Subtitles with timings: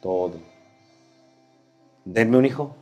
[0.00, 0.34] todo.
[2.04, 2.74] Denme un hijo.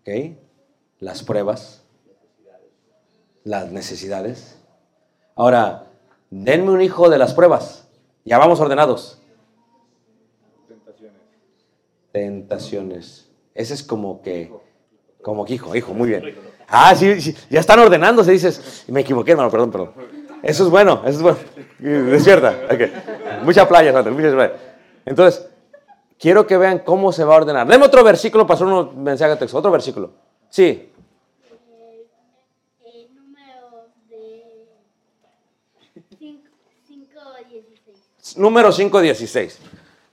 [0.00, 0.36] Ok.
[1.00, 1.84] Las pruebas.
[3.44, 4.58] Las necesidades.
[5.34, 5.86] Ahora,
[6.30, 7.88] denme un hijo de las pruebas.
[8.24, 9.22] Ya vamos ordenados.
[12.12, 13.30] Tentaciones.
[13.54, 14.52] Ese es como que,
[15.22, 16.34] como que hijo, hijo, muy bien.
[16.68, 18.84] Ah, sí, sí, ya están ordenándose, dices.
[18.88, 19.92] Me equivoqué, hermano, perdón, perdón.
[20.42, 21.38] Eso es bueno, eso es bueno.
[22.10, 22.54] Despierta.
[22.70, 22.80] ok.
[23.44, 24.52] Mucha playa, Sandra, mucha playa.
[25.04, 25.48] Entonces,
[26.18, 27.66] quiero que vean cómo se va a ordenar.
[27.66, 29.58] Deme otro versículo, pasó un mensaje de texto.
[29.58, 30.10] Otro versículo.
[30.50, 30.92] Sí.
[33.14, 34.68] Números de
[36.20, 38.36] 5.16.
[38.36, 39.56] Número 5.16.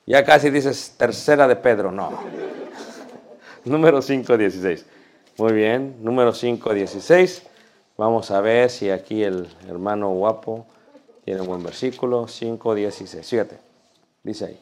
[0.06, 2.12] Ya casi dices tercera de Pedro, no.
[3.66, 4.84] Número 5.16.
[5.38, 7.42] Muy bien, número 5.16.
[7.98, 10.66] Vamos a ver si aquí el hermano guapo
[11.26, 12.28] tiene un buen versículo.
[12.28, 13.24] 5.16.
[13.24, 13.58] Fíjate,
[14.24, 14.60] dice ahí.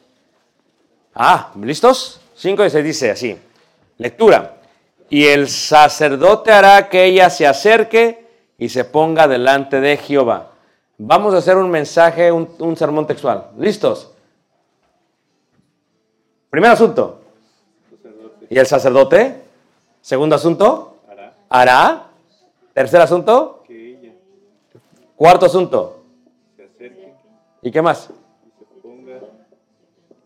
[1.14, 2.20] Ah, ¿listos?
[2.40, 3.38] 5.16 dice así.
[3.98, 4.56] Lectura.
[5.10, 8.26] Y el sacerdote hará que ella se acerque
[8.58, 10.52] y se ponga delante de Jehová.
[10.96, 13.50] Vamos a hacer un mensaje, un, un sermón textual.
[13.58, 14.10] ¿Listos?
[16.48, 17.20] Primer asunto.
[18.48, 19.42] ¿Y el sacerdote?
[20.00, 20.96] Segundo asunto.
[21.50, 22.06] Hará.
[22.72, 23.64] Tercer asunto.
[25.14, 26.03] Cuarto asunto.
[27.64, 28.10] ¿Y qué más?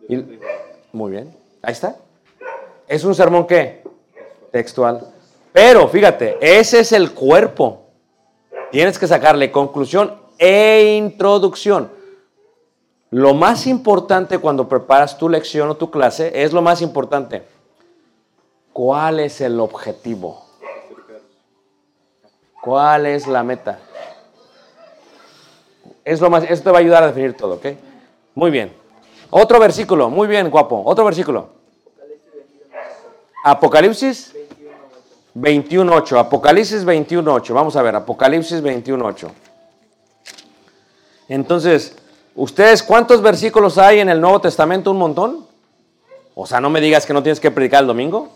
[0.09, 0.39] Y-
[0.93, 1.35] muy bien.
[1.63, 1.97] Ahí está.
[2.89, 3.85] Es un sermón qué?
[4.51, 5.07] Textual.
[5.53, 7.85] Pero fíjate, ese es el cuerpo.
[8.73, 11.91] Tienes que sacarle conclusión e introducción.
[13.11, 17.45] Lo más importante cuando preparas tu lección o tu clase es lo más importante.
[18.73, 20.45] ¿Cuál es el objetivo?
[22.63, 23.79] ¿Cuál es la meta?
[26.09, 27.67] Es lo más, esto te va a ayudar a definir todo, ¿ok?
[28.35, 28.73] Muy bien.
[29.29, 30.83] Otro versículo, muy bien, guapo.
[30.87, 31.51] Otro versículo.
[33.45, 34.35] Apocalipsis
[35.35, 36.19] 21.8.
[36.19, 37.53] Apocalipsis 21.8.
[37.53, 39.29] Vamos a ver, Apocalipsis 21.8.
[41.29, 41.95] Entonces,
[42.35, 44.93] ¿ustedes cuántos versículos hay en el Nuevo Testamento?
[44.93, 45.47] ¿Un montón?
[46.35, 48.31] O sea, no me digas que no tienes que predicar el domingo.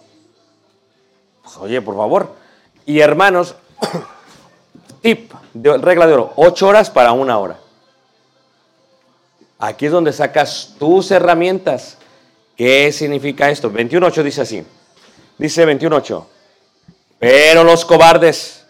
[1.42, 2.34] Pues, oye, por favor.
[2.84, 3.54] Y hermanos,
[5.00, 7.61] tip, de, regla de oro, ocho horas para una hora.
[9.64, 11.96] Aquí es donde sacas tus herramientas.
[12.56, 13.70] ¿Qué significa esto?
[13.70, 14.66] 21.8 dice así.
[15.38, 16.24] Dice 21.8.
[17.20, 18.66] Pero los cobardes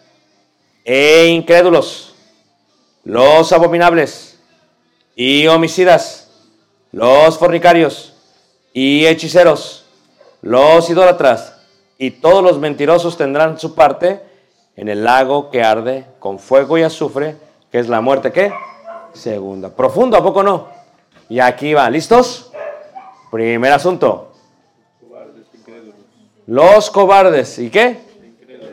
[0.85, 2.13] e incrédulos,
[3.03, 4.37] los abominables
[5.15, 6.29] y homicidas,
[6.91, 8.13] los fornicarios
[8.71, 9.85] y hechiceros,
[10.43, 11.55] los idólatras
[11.97, 14.21] y todos los mentirosos tendrán su parte
[14.75, 17.35] en el lago que arde con fuego y azufre,
[17.71, 18.53] que es la muerte ¿qué?
[19.11, 19.69] segunda.
[19.69, 20.82] Profundo, ¿a poco no?
[21.29, 22.51] Y aquí va, ¿listos?
[23.31, 24.33] Primer asunto.
[26.45, 28.01] Los cobardes, ¿y qué?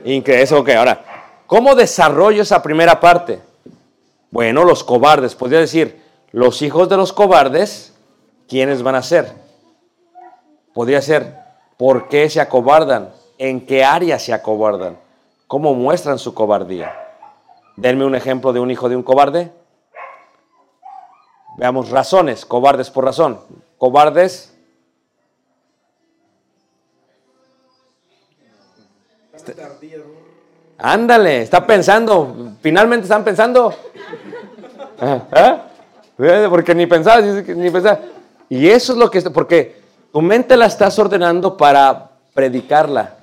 [0.05, 0.70] Increíble, eso ok.
[0.70, 1.05] Ahora,
[1.47, 3.41] ¿cómo desarrollo esa primera parte?
[4.31, 6.02] Bueno, los cobardes, podría decir,
[6.32, 7.94] los hijos de los cobardes,
[8.49, 9.32] ¿quiénes van a ser?
[10.73, 11.37] Podría ser,
[11.76, 13.11] ¿por qué se acobardan?
[13.38, 14.99] ¿En qué área se acobardan?
[15.46, 16.94] ¿Cómo muestran su cobardía?
[17.76, 19.53] Denme un ejemplo de un hijo de un cobarde.
[21.61, 23.39] Veamos razones, cobardes por razón.
[23.77, 24.51] Cobardes.
[30.79, 32.35] Ándale, está pensando.
[32.62, 33.75] Finalmente están pensando.
[35.01, 35.67] Ah, ¿ah?
[36.49, 38.01] Porque ni pensabas, ni pensabas.
[38.49, 39.81] Y eso es lo que, porque
[40.13, 43.17] tu mente la estás ordenando para predicarla.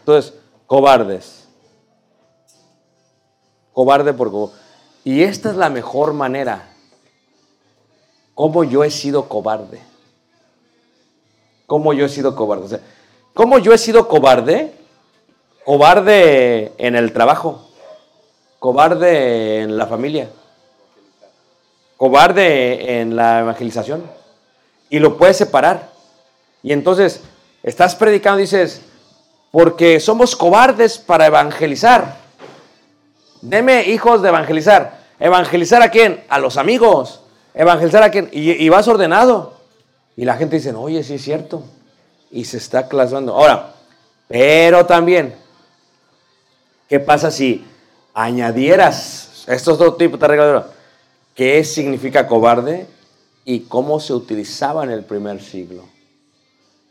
[0.00, 0.34] Entonces,
[0.66, 1.48] cobardes.
[3.72, 4.52] Cobarde por co-
[5.02, 6.73] Y esta es la mejor manera.
[8.34, 9.80] Cómo yo he sido cobarde.
[11.66, 12.64] Cómo yo he sido cobarde.
[12.64, 12.80] O sea,
[13.34, 14.72] ¿Cómo yo he sido cobarde?
[15.64, 17.68] Cobarde en el trabajo.
[18.60, 20.30] Cobarde en la familia.
[21.96, 24.08] Cobarde en la evangelización.
[24.88, 25.90] Y lo puedes separar.
[26.62, 27.22] Y entonces
[27.64, 28.82] estás predicando y dices,
[29.50, 32.18] porque somos cobardes para evangelizar.
[33.40, 35.02] Deme hijos de evangelizar.
[35.18, 36.22] ¿Evangelizar a quién?
[36.28, 37.23] A los amigos.
[37.54, 38.28] ¿Evangelizar a quién?
[38.32, 39.54] Y, y vas ordenado.
[40.16, 41.62] Y la gente dice, oye, sí es cierto.
[42.30, 43.34] Y se está clasando.
[43.34, 43.74] Ahora,
[44.28, 45.34] pero también,
[46.88, 47.64] ¿qué pasa si
[48.12, 50.64] añadieras estos dos tipos de reglas?
[51.34, 52.86] ¿Qué significa cobarde
[53.44, 55.84] y cómo se utilizaba en el primer siglo?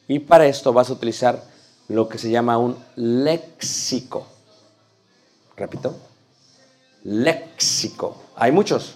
[0.07, 1.43] Y para esto vas a utilizar
[1.87, 4.27] lo que se llama un léxico.
[5.55, 5.95] Repito,
[7.03, 8.17] léxico.
[8.35, 8.95] Hay muchos.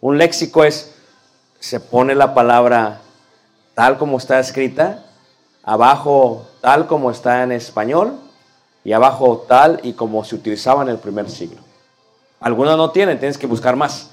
[0.00, 0.94] Un léxico es,
[1.58, 3.00] se pone la palabra
[3.74, 5.04] tal como está escrita,
[5.62, 8.18] abajo tal como está en español
[8.84, 11.60] y abajo tal y como se utilizaba en el primer siglo.
[12.40, 14.10] Algunos no tienen, tienes que buscar más.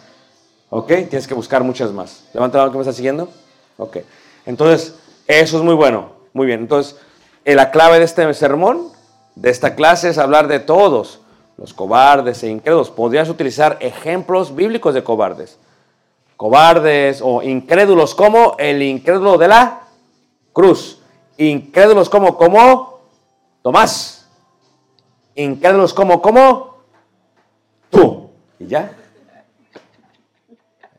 [0.70, 0.88] ¿Ok?
[0.88, 2.26] Tienes que buscar muchas más.
[2.34, 3.30] Levanta la mano que me está siguiendo.
[3.78, 4.00] Ok.
[4.46, 4.96] Entonces,
[5.26, 6.12] eso es muy bueno.
[6.34, 6.60] Muy bien.
[6.60, 6.98] Entonces,
[7.46, 8.90] eh, la clave de este sermón,
[9.36, 11.22] de esta clase, es hablar de todos,
[11.56, 12.92] los cobardes e incrédulos.
[12.92, 15.58] Podrías utilizar ejemplos bíblicos de cobardes.
[16.38, 19.82] Cobardes o incrédulos como el incrédulo de la
[20.54, 21.02] cruz.
[21.38, 23.00] Incrédulos como, como
[23.62, 24.30] Tomás.
[25.36, 26.78] Incrédulos como, como
[27.90, 28.30] tú.
[28.60, 28.96] Y ya.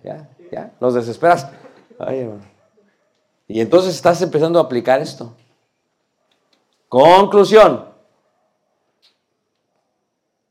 [0.02, 0.72] Ya, ya.
[0.80, 1.48] Los desesperas.
[1.98, 2.28] Ay,
[3.48, 5.34] y entonces estás empezando a aplicar esto.
[6.88, 7.86] Conclusión.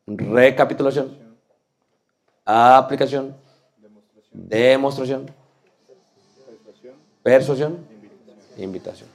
[0.08, 1.16] Recapitulación.
[2.44, 3.36] Aplicación.
[4.32, 5.32] Demostración.
[7.24, 7.78] Persuasión.
[8.58, 9.10] Invitación.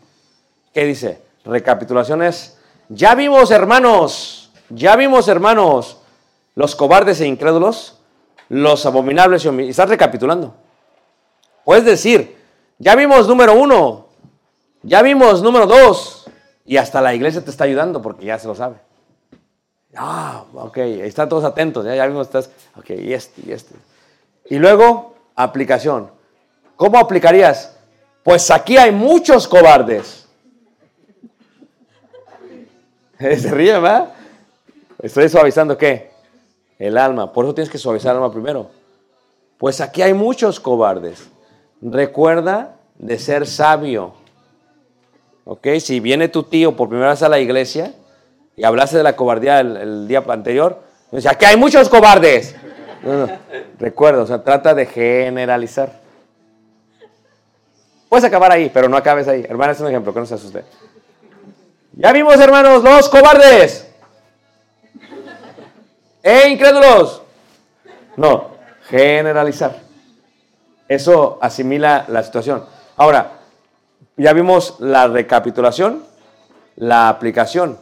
[0.72, 1.20] ¿Qué dice?
[1.44, 5.98] Recapitulación es, ya vimos hermanos, ya vimos hermanos,
[6.54, 7.98] los cobardes e incrédulos,
[8.48, 10.54] los abominables y Estás recapitulando.
[11.64, 12.36] Puedes decir,
[12.78, 14.08] ya vimos número uno,
[14.82, 16.30] ya vimos número dos,
[16.64, 18.76] y hasta la iglesia te está ayudando porque ya se lo sabe.
[19.94, 23.74] Ah, ok, están todos atentos, ya, ya vimos, estás, ok, y este, y este.
[24.52, 26.10] Y luego, aplicación.
[26.76, 27.74] ¿Cómo aplicarías?
[28.22, 30.28] Pues aquí hay muchos cobardes.
[33.18, 34.12] Se ríe, ¿verdad?
[35.00, 36.10] Estoy suavizando qué?
[36.78, 37.32] El alma.
[37.32, 38.68] Por eso tienes que suavizar el alma primero.
[39.56, 41.30] Pues aquí hay muchos cobardes.
[41.80, 44.12] Recuerda de ser sabio.
[45.46, 45.66] ¿Ok?
[45.80, 47.94] Si viene tu tío por primera vez a la iglesia
[48.54, 52.54] y hablaste de la cobardía el, día anterior, dice, aquí hay muchos cobardes.
[53.02, 53.38] No, no.
[53.78, 56.00] Recuerda, o sea, trata de generalizar.
[58.08, 59.44] Puedes acabar ahí, pero no acabes ahí.
[59.48, 60.64] Hermana, es un ejemplo, que no se asuste.
[61.94, 63.88] Ya vimos, hermanos, los cobardes.
[66.22, 67.22] ¡Eh, incrédulos!
[68.16, 68.50] No,
[68.88, 69.80] generalizar.
[70.88, 72.64] Eso asimila la situación.
[72.96, 73.32] Ahora,
[74.16, 76.04] ya vimos la recapitulación,
[76.76, 77.78] la aplicación.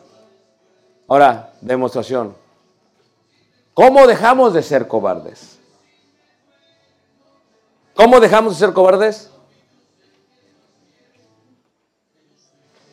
[1.09, 2.37] Ahora, demostración.
[3.75, 5.59] ¿Cómo dejamos de ser cobardes?
[7.95, 9.31] ¿Cómo dejamos de ser cobardes?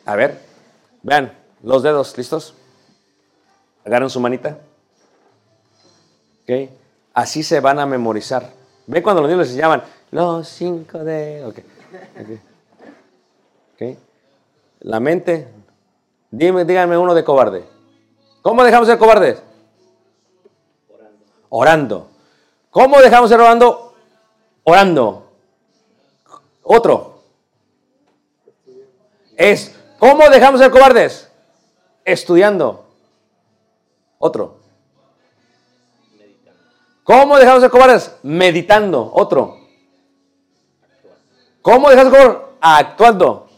[0.04, 0.40] A ver,
[1.02, 1.32] vean
[1.62, 2.54] los dedos, ¿listos?
[3.84, 4.58] Agarren su manita.
[6.42, 6.70] ¿Ok?
[7.14, 8.50] Así se van a memorizar.
[8.86, 11.52] ¿Ve cuando los niños les llaman los cinco dedos?
[11.52, 11.58] Ok.
[12.20, 12.38] ok.
[13.74, 13.98] Ok.
[14.80, 15.48] La mente.
[16.30, 17.64] Dime, díganme uno de cobarde.
[18.42, 19.42] ¿Cómo dejamos de ser cobardes?
[21.48, 22.08] Orando.
[22.70, 23.94] ¿Cómo dejamos de ser orando?
[24.64, 25.30] Orando.
[26.62, 27.22] Otro.
[29.36, 31.30] Es, ¿cómo dejamos de ser cobardes?
[32.04, 32.84] Estudiando.
[34.18, 34.58] Otro.
[37.04, 38.16] ¿Cómo dejamos de ser cobardes?
[38.22, 39.10] Meditando.
[39.14, 39.56] Otro.
[41.62, 42.48] ¿Cómo dejamos de ser cobardes?
[42.60, 43.48] Actuando.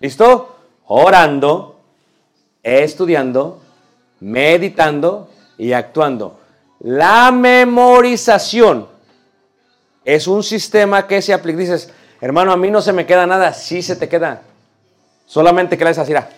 [0.00, 0.56] ¿Listo?
[0.86, 1.80] Orando,
[2.62, 3.60] estudiando,
[4.20, 5.28] meditando
[5.58, 6.38] y actuando.
[6.80, 8.88] La memorización
[10.04, 11.58] es un sistema que se aplica.
[11.58, 13.52] Dices, hermano, a mí no se me queda nada.
[13.52, 14.42] Sí se te queda.
[15.26, 16.10] Solamente que la es así.
[16.10, 16.28] mira.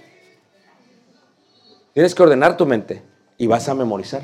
[1.92, 3.02] Tienes que ordenar tu mente
[3.36, 4.22] y vas a memorizar.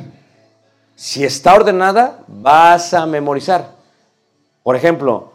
[0.95, 3.73] Si está ordenada, vas a memorizar.
[4.63, 5.33] Por ejemplo,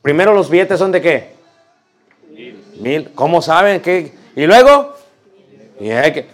[0.00, 1.34] primero los billetes son de qué?
[2.80, 3.12] Mil.
[3.14, 3.80] ¿Cómo saben?
[3.82, 4.14] ¿Qué?
[4.34, 4.96] ¿Y luego?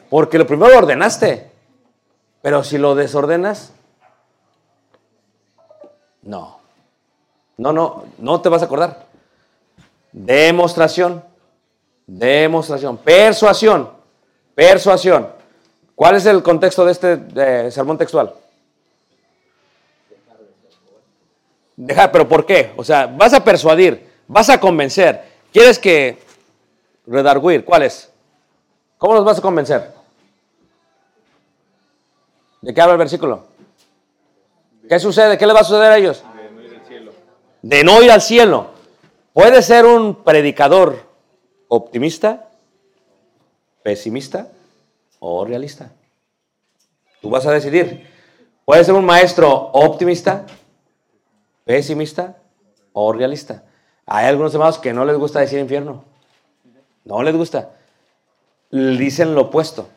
[0.08, 1.50] Porque lo primero lo ordenaste.
[2.40, 3.72] Pero si lo desordenas,
[6.28, 6.58] no.
[7.56, 9.06] No, no, no te vas a acordar.
[10.12, 11.24] Demostración.
[12.06, 12.98] Demostración.
[12.98, 13.90] Persuasión.
[14.54, 15.28] Persuasión.
[15.94, 18.34] ¿Cuál es el contexto de este sermón textual?
[21.76, 22.72] Dejar, pero ¿por qué?
[22.76, 25.24] O sea, vas a persuadir, vas a convencer.
[25.52, 26.18] ¿Quieres que
[27.06, 27.64] redarguir?
[27.64, 28.10] ¿Cuál es?
[28.98, 29.92] ¿Cómo los vas a convencer?
[32.60, 33.44] ¿De qué habla el versículo?
[34.88, 35.36] ¿Qué sucede?
[35.36, 36.24] ¿Qué le va a suceder a ellos?
[37.62, 38.68] De no ir al cielo.
[39.32, 41.06] Puede ser un predicador
[41.68, 42.48] optimista,
[43.82, 44.48] pesimista
[45.18, 45.92] o realista.
[47.20, 48.06] Tú vas a decidir.
[48.64, 50.46] Puede ser un maestro optimista,
[51.64, 52.36] pesimista
[52.92, 53.64] o realista.
[54.06, 56.04] Hay algunos hermanos que no les gusta decir infierno.
[57.04, 57.70] No les gusta.
[58.70, 59.88] Dicen lo opuesto.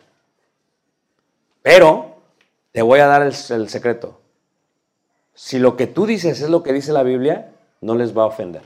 [1.62, 2.16] Pero
[2.72, 4.21] te voy a dar el, el secreto.
[5.34, 8.28] Si lo que tú dices es lo que dice la Biblia, no les va a
[8.28, 8.62] ofender.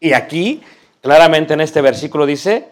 [0.00, 0.62] Y aquí,
[1.00, 2.68] claramente en este versículo dice,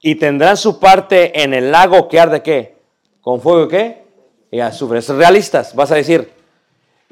[0.00, 2.76] y tendrán su parte en el lago que arde qué?
[3.20, 4.04] Con fuego qué?
[4.50, 4.98] Y azufre.
[4.98, 6.32] Es realistas, vas a decir.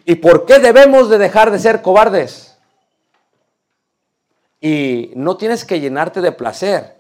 [0.05, 2.59] ¿Y por qué debemos de dejar de ser cobardes?
[4.61, 6.97] Y no tienes que llenarte de placer.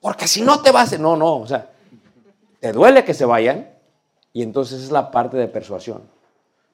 [0.00, 1.70] Porque si no te vas, no, no, o sea,
[2.60, 3.68] te duele que se vayan
[4.32, 6.02] y entonces es la parte de persuasión.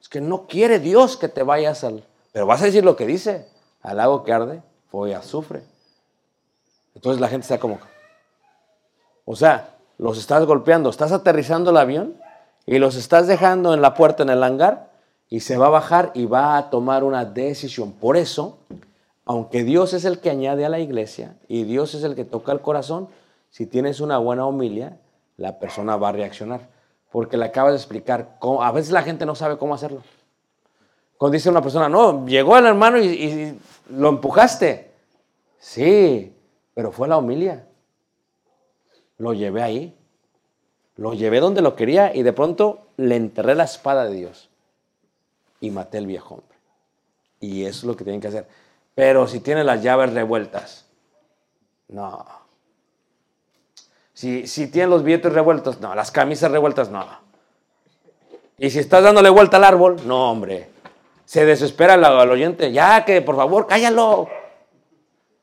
[0.00, 2.04] Es que no quiere Dios que te vayas al...
[2.32, 3.48] Pero vas a decir lo que dice,
[3.82, 4.62] al lago que arde,
[5.06, 5.62] y azufre.
[6.94, 7.78] Entonces la gente está como...
[9.26, 12.16] O sea, los estás golpeando, estás aterrizando el avión
[12.64, 14.90] y los estás dejando en la puerta, en el hangar,
[15.28, 17.92] y se va a bajar y va a tomar una decisión.
[17.92, 18.58] Por eso,
[19.24, 22.52] aunque Dios es el que añade a la iglesia y Dios es el que toca
[22.52, 23.08] el corazón,
[23.50, 24.98] si tienes una buena homilia,
[25.36, 26.75] la persona va a reaccionar.
[27.10, 28.62] Porque le acabas de explicar cómo.
[28.62, 30.02] A veces la gente no sabe cómo hacerlo.
[31.16, 33.58] Cuando dice una persona, no, llegó el hermano y,
[33.90, 34.90] lo empujaste.
[35.58, 36.34] Sí,
[36.74, 37.66] pero fue la homilia.
[39.18, 39.96] Lo llevé ahí.
[40.96, 44.50] Lo llevé donde lo quería y de pronto le enterré la espada de Dios.
[45.60, 46.56] Y maté al viejo hombre.
[47.40, 48.46] Y eso es lo que tienen que hacer.
[48.94, 50.86] Pero si tiene las llaves revueltas,
[51.88, 52.45] no.
[54.16, 55.94] Si, si tiene los billetes revueltos, no.
[55.94, 57.06] Las camisas revueltas, no.
[58.56, 60.70] Y si estás dándole vuelta al árbol, no, hombre.
[61.26, 62.72] Se desespera el, el oyente.
[62.72, 64.26] Ya, que por favor, cállalo.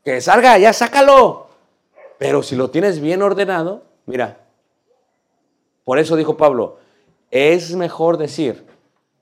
[0.03, 1.49] Que salga, ya sácalo.
[2.17, 4.39] Pero si lo tienes bien ordenado, mira.
[5.83, 6.79] Por eso dijo Pablo,
[7.29, 8.65] es mejor decir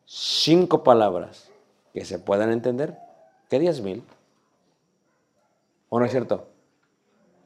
[0.05, 1.51] cinco palabras
[1.93, 2.98] que se puedan entender
[3.50, 4.01] que diez mil.
[5.89, 6.48] ¿O no es cierto?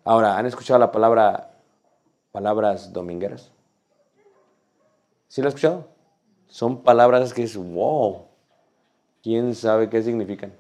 [0.04, 1.55] Ahora, ¿han escuchado la palabra
[2.36, 3.50] palabras domingueras?
[5.30, 5.88] ¿Sí lo han escuchado?
[6.50, 8.26] Son palabras que es wow.
[9.24, 10.52] ¿Quién sabe qué significan?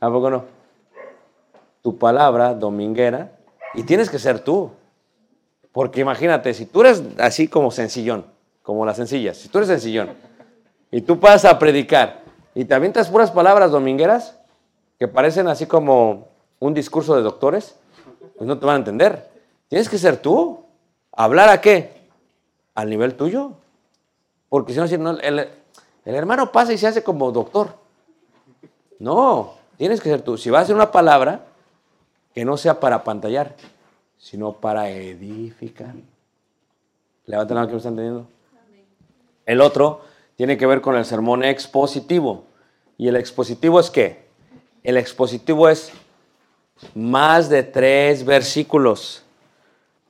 [0.00, 0.44] ¿A poco no?
[1.82, 3.30] Tu palabra dominguera
[3.74, 4.72] y tienes que ser tú.
[5.70, 8.26] Porque imagínate, si tú eres así como sencillón,
[8.64, 10.10] como las sencillas, si tú eres sencillón
[10.90, 12.22] y tú pasas a predicar
[12.56, 14.36] y te avientas puras palabras domingueras
[14.98, 16.26] que parecen así como
[16.58, 17.76] un discurso de doctores,
[18.36, 19.37] pues no te van a entender.
[19.68, 20.64] Tienes que ser tú.
[21.12, 22.08] ¿Hablar a qué?
[22.74, 23.52] Al nivel tuyo.
[24.48, 25.48] Porque si no, el
[26.04, 27.74] hermano pasa y se hace como doctor.
[28.98, 30.36] No, tienes que ser tú.
[30.38, 31.44] Si vas a hacer una palabra,
[32.34, 33.56] que no sea para pantallar,
[34.16, 35.94] sino para edificar.
[37.26, 38.28] Levanten la mano que me están entendiendo.
[39.44, 40.02] El otro
[40.36, 42.44] tiene que ver con el sermón expositivo.
[42.96, 44.26] ¿Y el expositivo es qué?
[44.82, 45.90] El expositivo es
[46.94, 49.24] más de tres versículos.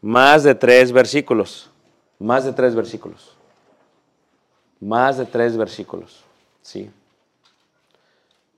[0.01, 1.71] Más de tres versículos.
[2.19, 3.37] Más de tres versículos.
[4.81, 6.25] Más de tres versículos.
[6.63, 6.91] Sí.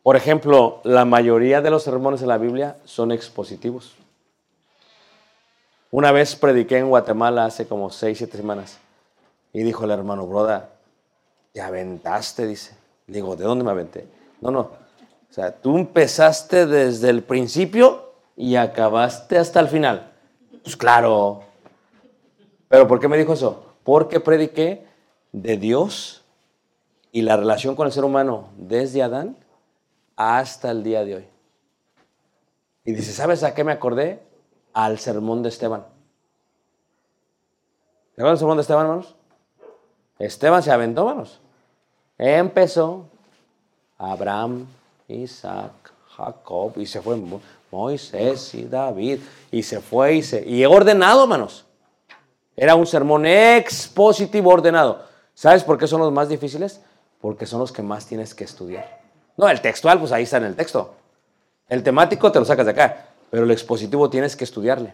[0.03, 3.95] Por ejemplo, la mayoría de los sermones en la Biblia son expositivos.
[5.91, 8.79] Una vez prediqué en Guatemala hace como seis, siete semanas.
[9.53, 10.71] Y dijo el hermano, broda,
[11.53, 12.77] te aventaste, dice.
[13.07, 14.07] Digo, ¿de dónde me aventé?
[14.41, 14.61] No, no.
[14.61, 20.13] O sea, tú empezaste desde el principio y acabaste hasta el final.
[20.63, 21.43] Pues claro.
[22.69, 23.75] ¿Pero por qué me dijo eso?
[23.85, 24.87] Porque prediqué
[25.33, 26.23] de Dios
[27.13, 29.37] y la relación con el ser humano desde Adán
[30.17, 31.29] hasta el día de hoy.
[32.85, 34.23] Y dice, ¿sabes a qué me acordé?
[34.73, 35.85] Al sermón de Esteban.
[38.15, 39.17] ¿Te acuerdas del sermón de Esteban, hermanos?
[40.19, 41.41] Esteban se aventó, hermanos.
[42.19, 43.07] Empezó
[43.97, 44.67] Abraham,
[45.09, 45.73] Isaac,
[46.17, 47.17] Jacob, y se fue
[47.71, 50.47] Moisés y David, y se fue y se...
[50.47, 51.67] Y ordenado, hermanos.
[52.57, 55.05] Era un sermón expositivo ordenado.
[55.35, 56.81] ¿Sabes por qué son los más difíciles?
[57.21, 59.01] Porque son los que más tienes que estudiar.
[59.37, 60.95] No, el textual, pues ahí está en el texto.
[61.69, 64.93] El temático te lo sacas de acá, pero el expositivo tienes que estudiarle.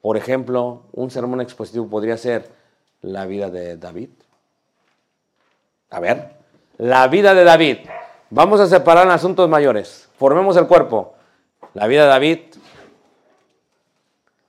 [0.00, 2.48] Por ejemplo, un sermón expositivo podría ser
[3.00, 4.10] la vida de David.
[5.90, 6.36] A ver,
[6.78, 7.78] la vida de David.
[8.30, 10.08] Vamos a separar en asuntos mayores.
[10.18, 11.15] Formemos el cuerpo.
[11.74, 12.38] La vida de David.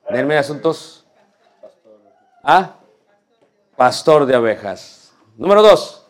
[0.09, 1.05] Denme asuntos.
[2.43, 2.75] Ah,
[3.75, 5.13] pastor de ovejas.
[5.35, 6.07] Número dos.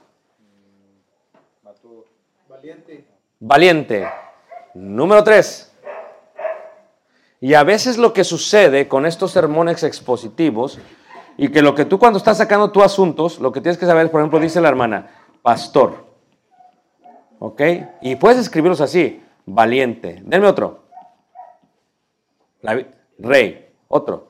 [3.39, 4.07] Valiente.
[4.73, 5.71] Número tres.
[7.39, 10.79] Y a veces lo que sucede con estos sermones expositivos
[11.37, 14.09] y que lo que tú cuando estás sacando tus asuntos, lo que tienes que saber,
[14.09, 15.07] por ejemplo, dice la hermana,
[15.43, 16.05] pastor.
[17.39, 17.61] ¿Ok?
[18.01, 20.21] Y puedes escribirlos así, valiente.
[20.25, 20.86] Denme otro.
[22.67, 22.85] La vi-
[23.19, 23.73] rey.
[23.87, 24.27] Otro.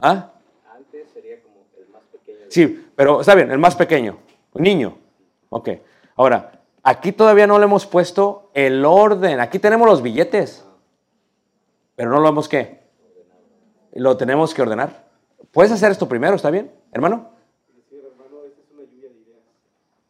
[0.00, 0.32] ¿Ah?
[2.48, 4.18] Sí, pero está bien, el más pequeño.
[4.54, 4.96] Niño.
[5.50, 5.68] Ok.
[6.16, 9.40] Ahora, aquí todavía no le hemos puesto el orden.
[9.40, 10.64] Aquí tenemos los billetes.
[11.96, 12.80] Pero no lo hemos qué.
[13.92, 15.04] Lo tenemos que ordenar.
[15.50, 16.34] ¿Puedes hacer esto primero?
[16.36, 17.30] ¿Está bien, hermano?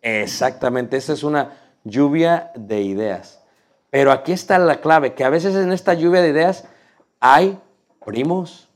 [0.03, 3.43] Exactamente, esa es una lluvia de ideas.
[3.91, 6.69] Pero aquí está la clave, que a veces en esta lluvia de ideas
[7.21, 7.59] hay
[8.05, 8.69] primos.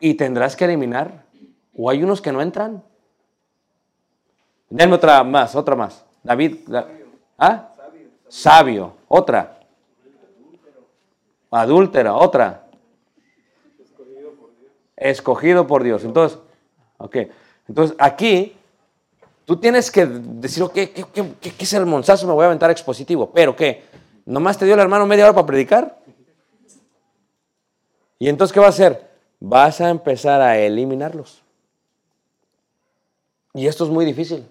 [0.00, 1.24] Y tendrás que eliminar.
[1.76, 2.82] O hay unos que no entran.
[4.68, 6.04] Denme otra más, otra más.
[6.22, 6.68] David.
[6.68, 6.86] la-
[7.38, 7.70] ¿Ah?
[8.28, 8.96] Sabio.
[9.08, 9.60] Otra.
[11.50, 12.14] Adúltera.
[12.14, 12.66] Otra.
[14.96, 16.04] Escogido por Dios.
[16.04, 16.38] Entonces,
[16.98, 17.16] ok.
[17.68, 18.55] Entonces, aquí,
[19.46, 22.26] tú tienes que decir, ok, ¿qué, es el monzazo?
[22.26, 23.30] Me voy a aventar expositivo.
[23.32, 23.84] ¿Pero qué?
[24.26, 25.98] ¿Nomás te dio el hermano media hora para predicar?
[28.18, 29.08] ¿Y entonces qué va a hacer?
[29.40, 31.42] Vas a empezar a eliminarlos.
[33.54, 34.46] Y esto es muy difícil.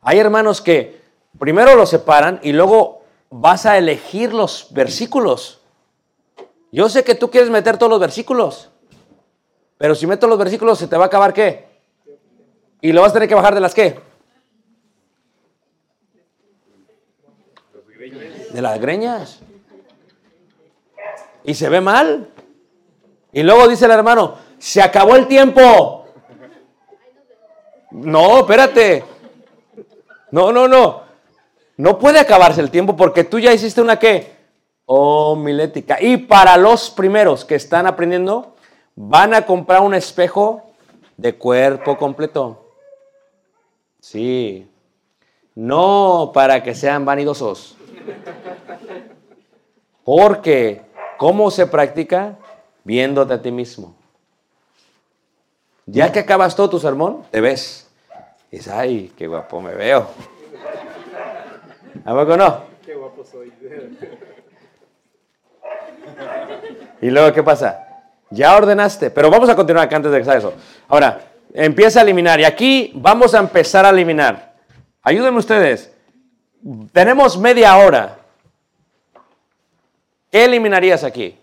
[0.00, 1.00] Hay hermanos que
[1.38, 5.60] primero los separan y luego vas a elegir los versículos.
[6.72, 8.70] Yo sé que tú quieres meter todos los versículos,
[9.78, 11.65] pero si meto los versículos se te va a acabar qué?
[12.80, 13.98] Y lo vas a tener que bajar de las qué?
[18.52, 19.40] De las greñas.
[21.44, 22.28] Y se ve mal.
[23.32, 26.06] Y luego dice el hermano, se acabó el tiempo.
[27.90, 29.04] No, espérate.
[30.30, 31.02] No, no, no.
[31.76, 34.34] No puede acabarse el tiempo porque tú ya hiciste una qué?
[34.86, 35.98] Homilética.
[36.00, 38.56] Y para los primeros que están aprendiendo,
[38.94, 40.62] van a comprar un espejo
[41.16, 42.65] de cuerpo completo.
[44.00, 44.68] Sí.
[45.54, 47.76] No para que sean vanidosos.
[50.04, 50.82] Porque,
[51.18, 52.36] ¿cómo se practica?
[52.84, 53.96] Viéndote a ti mismo.
[55.86, 57.88] Ya que acabas todo tu sermón, te ves.
[58.50, 60.06] Y dices, ay, qué guapo me veo.
[62.04, 62.62] ¿A poco no?
[62.84, 63.52] Qué guapo soy.
[67.00, 67.86] Y luego, ¿qué pasa?
[68.30, 70.52] Ya ordenaste, pero vamos a continuar acá antes de que sea eso.
[70.88, 71.20] Ahora,
[71.56, 72.38] empieza a eliminar.
[72.40, 74.54] Y aquí vamos a empezar a eliminar.
[75.02, 75.92] Ayúdenme ustedes.
[76.92, 78.18] Tenemos media hora.
[80.30, 81.38] ¿Qué eliminarías aquí?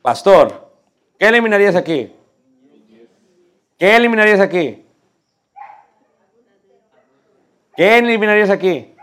[0.00, 0.72] Pastor,
[1.18, 2.12] ¿qué eliminarías aquí?
[3.78, 4.84] ¿Qué eliminarías aquí?
[7.76, 8.94] ¿Qué eliminarías aquí?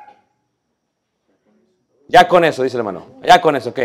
[2.08, 3.06] Ya con eso, dice el hermano.
[3.24, 3.80] Ya con eso, ok.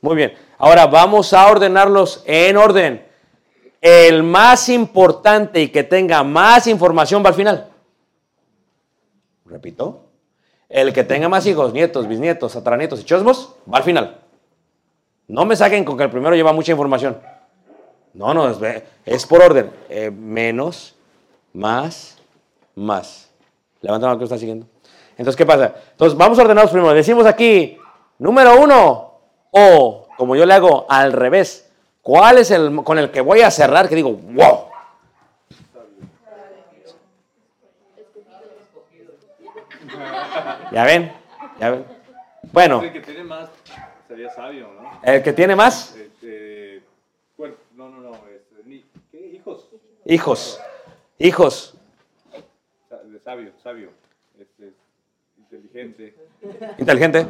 [0.00, 0.34] Muy bien.
[0.58, 3.11] Ahora vamos a ordenarlos en orden.
[3.82, 7.68] El más importante y que tenga más información va al final.
[9.44, 10.04] Repito.
[10.68, 14.20] El que tenga más hijos, nietos, bisnietos, atranietos y chosmos, va al final.
[15.28, 17.18] No me saquen con que el primero lleva mucha información.
[18.14, 19.70] No, no, es, es por orden.
[19.88, 20.94] Eh, menos,
[21.52, 22.18] más,
[22.74, 23.30] más.
[23.80, 24.66] Levanta la mano que está siguiendo.
[25.10, 25.74] Entonces, ¿qué pasa?
[25.90, 26.94] Entonces, vamos a ordenarlos primero.
[26.94, 27.76] Decimos aquí,
[28.18, 29.18] número uno,
[29.50, 31.70] o como yo le hago al revés.
[32.02, 33.88] ¿Cuál es el con el que voy a cerrar?
[33.88, 34.68] Que digo, wow.
[40.72, 41.12] Ya ven,
[41.60, 41.84] ya ven.
[42.52, 43.50] Bueno, El que tiene más
[44.08, 45.00] sería sabio, ¿no?
[45.02, 46.82] el que tiene más Este,
[47.74, 48.10] no, no, no.
[48.28, 49.18] Este, ni- ¿Qué?
[49.34, 49.68] Hijos.
[50.04, 50.60] hijos,
[51.18, 51.74] hijos,
[53.24, 53.90] Sabio, sabio.
[54.38, 54.72] Este,
[55.38, 56.14] inteligente.
[56.78, 57.26] inteligente,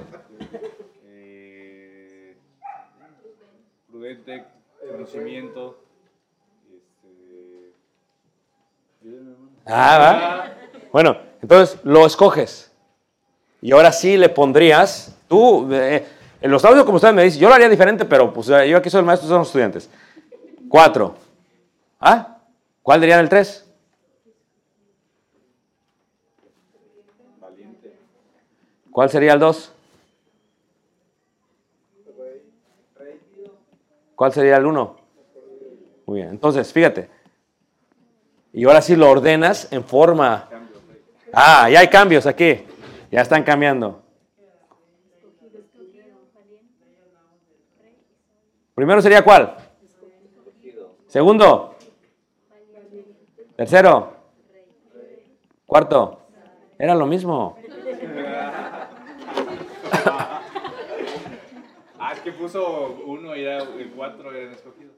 [1.04, 2.34] eh,
[3.90, 4.44] prudente,
[4.90, 5.78] conocimiento.
[6.72, 7.72] Este.
[9.66, 10.54] Ah, va.
[10.92, 12.70] Bueno, entonces lo escoges.
[13.60, 16.04] Y ahora sí le pondrías, tú, eh,
[16.40, 18.76] en los audios como ustedes me dicen, yo lo haría diferente, pero pues eh, yo
[18.76, 19.88] aquí soy el maestro, son los estudiantes.
[20.68, 21.14] Cuatro.
[22.00, 22.38] ¿Ah?
[22.82, 23.64] ¿Cuál dirían el tres?
[28.90, 29.72] ¿Cuál sería el dos?
[34.14, 34.96] ¿Cuál sería el uno?
[36.06, 37.08] Muy bien, entonces, fíjate.
[38.52, 40.48] Y ahora sí lo ordenas en forma.
[41.32, 42.64] Ah, ya hay cambios aquí.
[43.10, 44.02] Ya están cambiando.
[48.74, 49.56] Primero sería cuál?
[51.06, 51.76] Segundo.
[53.56, 54.16] Tercero.
[55.66, 56.20] Cuarto.
[56.78, 57.56] Era lo mismo.
[61.98, 64.96] Ah, es que puso uno y era el cuatro eran escogidos.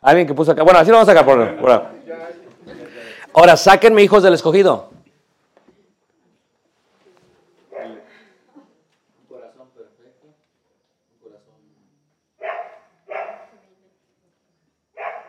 [0.00, 0.64] Alguien que puso acá.
[0.64, 1.92] Bueno, así lo vamos a sacar por, ahora.
[3.32, 4.90] Ahora, sáquenme hijos del escogido.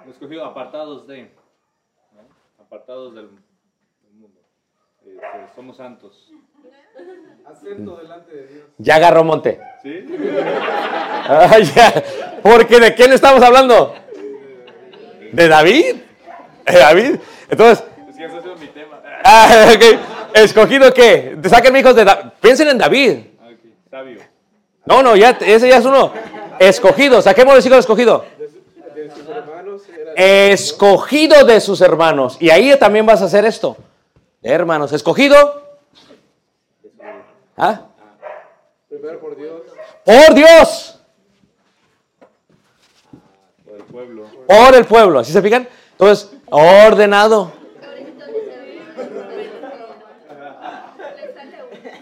[0.06, 1.22] Los escogidos apartados de.
[1.22, 2.64] ¿no?
[2.64, 4.42] Apartados del, del mundo.
[5.06, 6.32] Este, somos santos.
[7.46, 8.66] Acepto delante de Dios.
[8.80, 9.60] Ya agarró monte.
[9.84, 10.06] ¿Sí?
[11.28, 12.04] Ah, ya.
[12.42, 13.94] Porque ¿de quién estamos hablando?
[15.32, 15.96] ¿De David?
[16.66, 17.16] ¿De David?
[17.50, 19.00] Entonces, Es que ese ha sido mi tema.
[19.24, 19.74] ah.
[20.34, 21.38] ¿escogido qué?
[21.48, 22.30] Sáquenme hijos de David.
[22.42, 23.18] Piensen en David.
[23.40, 23.50] Ah.
[23.92, 24.20] Sabio.
[24.86, 26.12] No, no, ya, ese ya es uno.
[26.60, 27.22] Escogido.
[27.22, 28.26] Saquemos los hijos de escogido.
[28.96, 30.14] De sus hermanos era
[30.52, 32.38] Escogido de sus hermanos.
[32.40, 33.78] Y ahí también vas a hacer esto.
[34.48, 35.64] Hermanos, escogido.
[37.58, 37.82] ¿Ah?
[38.88, 39.62] primero por Dios,
[40.04, 41.00] Por Dios.
[43.66, 44.26] Por el pueblo.
[44.48, 45.20] Por el pueblo.
[45.20, 45.68] ¿Así se fijan?
[45.94, 47.52] Entonces, ordenado.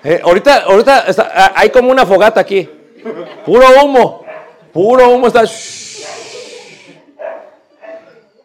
[0.03, 2.69] Eh, ahorita, ahorita está- ah, hay como una fogata aquí.
[3.45, 4.25] Puro humo.
[4.73, 5.43] Puro humo está.
[5.45, 6.05] shh.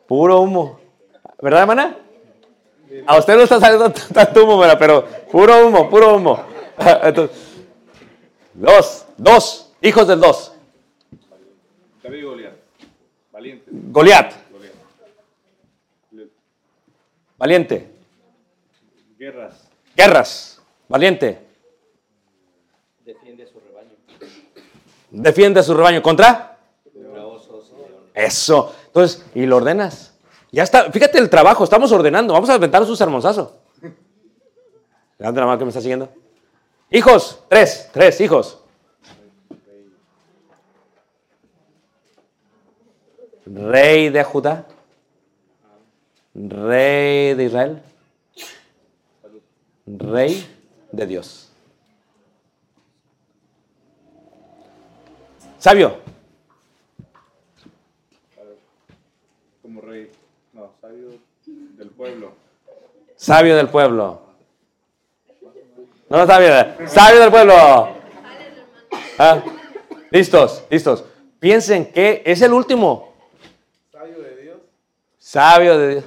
[0.07, 0.79] Puro humo.
[1.41, 1.97] ¿Verdad, hermana?
[3.07, 4.79] A usted no está saliendo tanto humo, ¿verdad?
[4.79, 6.45] pero puro humo, puro humo.
[7.03, 7.37] Entonces,
[8.55, 10.53] dos, dos, hijos del dos.
[12.03, 12.55] David y Goliat.
[13.33, 13.65] Valiente.
[13.71, 14.35] Goliat,
[17.37, 17.91] valiente.
[19.19, 19.69] Guerras.
[19.97, 21.39] Guerras, valiente.
[23.05, 23.91] Defiende a su rebaño.
[25.11, 26.59] Defiende a su rebaño contra.
[26.93, 28.11] Contra osos y leones.
[28.15, 28.75] Eso.
[28.87, 30.18] Entonces, y lo ordenas.
[30.51, 30.91] Ya está.
[30.91, 32.33] Fíjate el trabajo, estamos ordenando.
[32.33, 33.59] Vamos a aventarnos un sermonzazo.
[35.19, 36.09] Levanta la mano que me está siguiendo.
[36.91, 38.63] Hijos, tres, tres hijos.
[43.45, 44.67] Rey de Judá.
[46.35, 47.83] Rey de Israel.
[49.87, 50.47] Rey
[50.93, 51.49] de Dios.
[55.59, 55.99] Sabio.
[59.63, 60.11] como rey.
[60.81, 61.11] Sabio
[61.77, 62.33] del pueblo.
[63.17, 64.23] Sabio del pueblo.
[66.09, 66.49] No, sabio.
[66.87, 67.55] Sabio del pueblo.
[69.19, 69.43] Ah,
[70.11, 71.05] Listos, listos.
[71.39, 73.13] Piensen que es el último.
[73.93, 74.57] Sabio de Dios.
[75.19, 76.05] Sabio de Dios.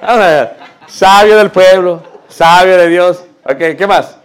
[0.00, 0.56] Vamos a ver.
[0.86, 2.02] Sabio del pueblo.
[2.28, 3.24] Sabio de Dios.
[3.44, 4.18] Ok, ¿qué más?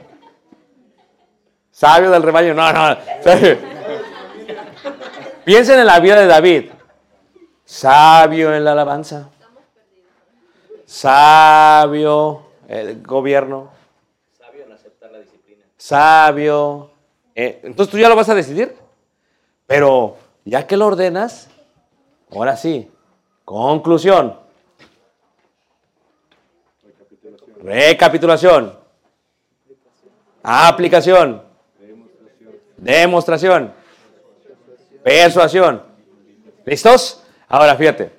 [1.71, 2.53] Sabio del rebaño.
[2.53, 2.97] No, no.
[3.23, 3.57] sabio.
[5.45, 6.71] Piensen en la vida de David.
[7.67, 9.29] Sabio en la alabanza.
[10.85, 13.69] Sabio el gobierno.
[14.37, 15.65] Sabio en aceptar la disciplina.
[15.75, 16.91] Sabio.
[17.35, 18.73] Eh, entonces tú ya lo vas a decidir.
[19.65, 21.49] Pero ya que lo ordenas,
[22.31, 22.89] ahora sí.
[23.43, 24.39] Conclusión.
[27.61, 28.79] Recapitulación.
[30.41, 31.43] Aplicación.
[32.77, 33.73] Demostración.
[35.03, 35.83] Persuasión.
[36.63, 37.25] ¿Listos?
[37.47, 38.11] Ahora fíjate.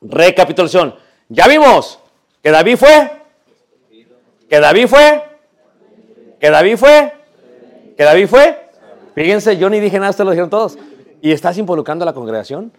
[0.00, 0.94] Recapitulación.
[1.28, 1.98] Ya vimos
[2.42, 3.10] que David fue.
[4.48, 5.24] Que David fue.
[6.40, 7.12] Que David fue.
[7.96, 8.70] Que David fue.
[9.14, 10.78] Fíjense, yo ni dije nada, ustedes lo dijeron todos.
[11.20, 12.72] Y estás involucrando a la congregación.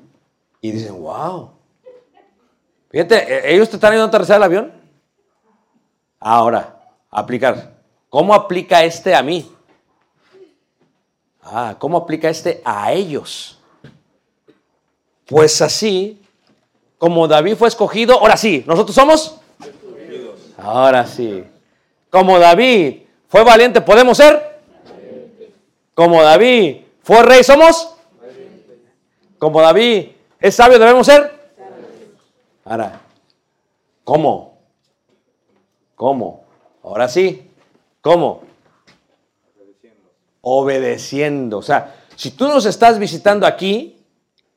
[0.62, 1.52] Y dicen, wow.
[2.90, 3.16] Fíjate,
[3.50, 4.74] ¿e- ellos te están ayudando a aterrizar el avión.
[6.20, 6.80] Ahora,
[7.12, 7.74] aplicar.
[8.10, 9.52] ¿Cómo aplica este a mí?
[11.44, 13.59] Ah, ¿cómo aplica este a ellos?
[15.30, 16.20] Pues así,
[16.98, 19.36] como David fue escogido, ahora sí, nosotros somos.
[20.58, 21.44] Ahora sí.
[22.10, 24.60] Como David fue valiente, ¿podemos ser?
[25.94, 27.96] Como David fue rey, ¿somos?
[29.38, 30.08] Como David
[30.40, 31.32] es sabio, ¿debemos ser?
[32.66, 33.00] Ahora,
[34.04, 34.58] ¿cómo?
[35.94, 36.44] ¿Cómo?
[36.84, 37.52] Ahora sí,
[38.02, 38.42] ¿cómo?
[40.42, 41.60] Obedeciendo.
[41.60, 43.99] O sea, si tú nos estás visitando aquí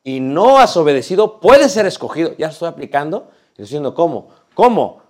[0.05, 2.35] y no has obedecido, puedes ser escogido.
[2.37, 4.29] Ya estoy aplicando, estoy diciendo cómo.
[4.55, 5.03] ¿Cómo?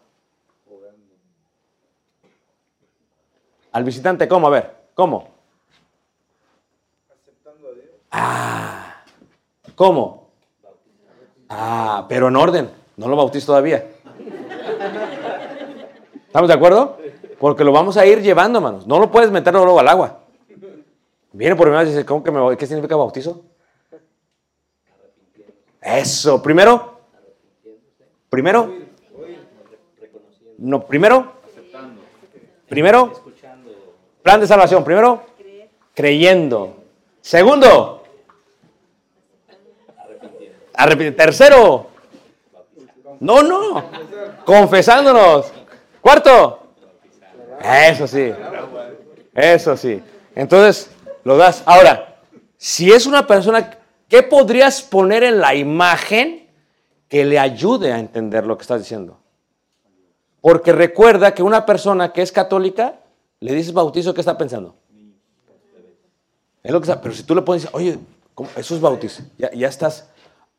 [3.73, 4.49] Al visitante, ¿cómo?
[4.49, 5.29] A ver, ¿cómo?
[8.11, 9.03] Ah,
[9.75, 10.31] ¿cómo?
[11.49, 12.71] Ah, pero en orden.
[12.97, 13.91] No lo bautizo todavía.
[16.27, 16.99] ¿Estamos de acuerdo?
[17.39, 18.87] Porque lo vamos a ir llevando, hermanos.
[18.87, 20.21] No lo puedes meter luego al agua.
[21.33, 23.43] Viene por primera vez y dice, ¿cómo que me ¿qué significa bautizo?
[25.83, 27.01] Eso, primero.
[28.31, 28.73] Primero.
[30.59, 31.33] No, primero.
[32.69, 33.13] Primero.
[34.23, 34.85] Plan de salvación.
[34.85, 35.25] Primero.
[35.95, 36.85] Creyendo.
[37.21, 38.05] Segundo.
[40.75, 41.17] Arrepentiendo.
[41.17, 41.87] Tercero.
[43.21, 43.85] No, no.
[44.45, 45.53] Confesándonos.
[46.01, 46.75] Cuarto.
[47.61, 48.33] Eso sí.
[49.35, 50.03] Eso sí.
[50.35, 50.91] Entonces,
[51.25, 51.63] lo das.
[51.67, 52.17] Ahora,
[52.57, 53.79] si es una persona,
[54.13, 56.47] ¿qué podrías poner en la imagen
[57.09, 59.17] que le ayude a entender lo que estás diciendo?
[60.43, 62.97] Porque recuerda que una persona que es católica,
[63.41, 64.77] le dices bautizo, ¿qué está pensando?
[66.63, 67.99] Es lo que está, pero si tú le pones, oye,
[68.55, 70.11] eso es bautizo, ya, estás,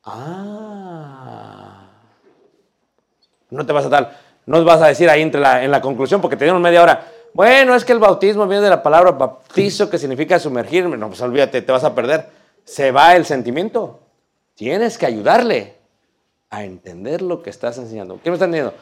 [0.03, 1.91] ah,
[3.51, 6.21] no te vas a dar, no vas a decir ahí entre la, en la conclusión,
[6.21, 9.91] porque te dieron media hora, bueno, es que el bautismo viene de la palabra bautizo,
[9.91, 13.99] que significa sumergirme, no, pues olvídate, te vas a perder, se va el sentimiento,
[14.55, 15.75] tienes que ayudarle
[16.49, 18.19] a entender lo que estás enseñando.
[18.23, 18.79] ¿Qué me están entendiendo?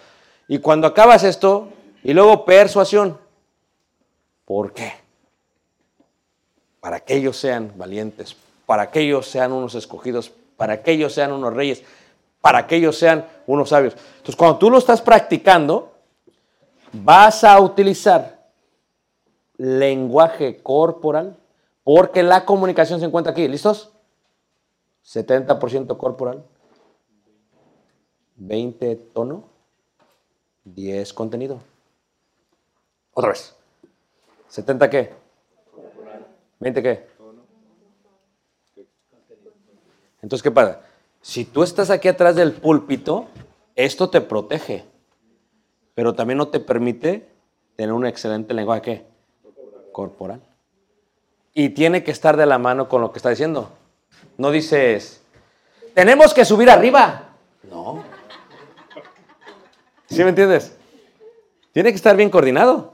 [0.48, 1.70] Y cuando acabas esto,
[2.04, 3.18] y luego persuasión,
[4.46, 5.02] ¿por qué?
[6.82, 11.32] para que ellos sean valientes, para que ellos sean unos escogidos, para que ellos sean
[11.32, 11.84] unos reyes,
[12.42, 13.96] para que ellos sean unos sabios.
[14.18, 15.94] Entonces, cuando tú lo estás practicando,
[16.92, 18.42] vas a utilizar
[19.58, 21.38] lenguaje corporal,
[21.84, 23.48] porque la comunicación se encuentra aquí.
[23.48, 23.92] ¿Listos?
[25.06, 26.44] 70% corporal,
[28.36, 29.50] 20 tono,
[30.64, 31.60] 10 contenido.
[33.14, 33.56] Otra vez.
[34.52, 35.14] ¿70 qué?
[36.60, 37.08] ¿20 qué?
[40.22, 40.82] Entonces, ¿qué pasa?
[41.22, 43.28] Si tú estás aquí atrás del púlpito,
[43.76, 44.86] esto te protege,
[45.96, 47.28] pero también no te permite
[47.76, 49.06] tener un excelente lenguaje
[49.92, 50.42] corporal.
[51.54, 53.72] Y tiene que estar de la mano con lo que está diciendo.
[54.38, 55.22] No dices,
[55.94, 57.30] tenemos que subir arriba.
[57.70, 58.04] No.
[60.10, 60.76] ¿Sí me entiendes?
[61.74, 62.94] Tiene que estar bien coordinado.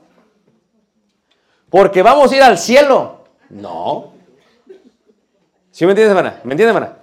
[1.70, 3.24] Porque vamos a ir al cielo.
[3.50, 4.14] No.
[5.72, 6.42] ¿Sí me entiendes, hermana?
[6.44, 6.98] ¿Me entiendes, hermana?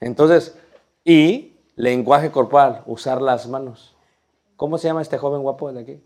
[0.00, 0.56] Entonces,
[1.04, 3.94] y lenguaje corporal, usar las manos.
[4.56, 6.02] ¿Cómo se llama este joven guapo de aquí?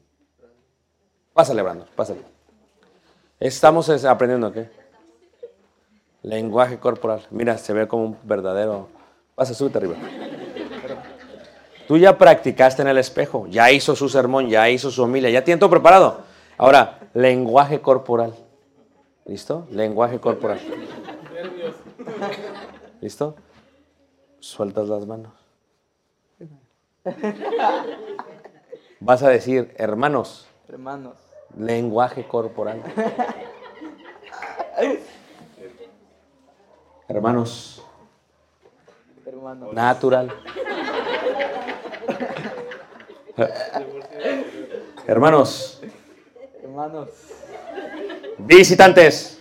[1.33, 2.23] Pásale, Brandon, pásale.
[3.39, 4.69] Estamos es, aprendiendo, ¿qué?
[6.23, 7.27] Lenguaje corporal.
[7.31, 8.89] Mira, se ve como un verdadero...
[9.35, 9.97] Pasa, súbete arriba.
[11.89, 15.43] Tú ya practicaste en el espejo, ya hizo su sermón, ya hizo su homilia, ya
[15.43, 16.21] tiene todo preparado.
[16.57, 18.35] Ahora, lenguaje corporal.
[19.25, 19.67] ¿Listo?
[19.71, 20.61] Lenguaje corporal.
[23.01, 23.35] ¿Listo?
[24.41, 25.33] Sueltas las manos.
[29.01, 31.17] Vas a decir, hermanos, Hermanos.
[31.57, 32.83] lenguaje corporal.
[37.11, 37.83] Hermanos,
[39.27, 39.75] Hermanos.
[39.75, 40.33] natural.
[45.09, 45.83] Hermanos,
[46.63, 47.09] Hermanos.
[48.39, 49.41] visitantes.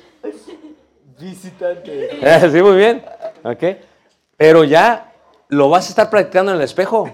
[1.20, 2.52] Visitantes.
[2.52, 3.06] Sí, muy bien.
[3.44, 3.64] Ok.
[4.36, 5.14] Pero ya
[5.50, 7.08] lo vas a estar practicando en el espejo.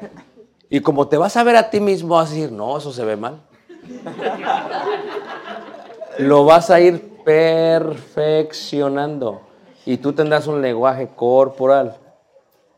[0.70, 3.04] Y como te vas a ver a ti mismo, vas a decir, no, eso se
[3.04, 3.42] ve mal.
[6.18, 9.45] Lo vas a ir perfeccionando.
[9.86, 11.98] Y tú tendrás un lenguaje corporal.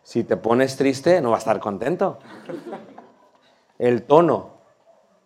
[0.04, 2.20] Si te pones triste, no vas a estar contento.
[3.78, 4.52] El tono.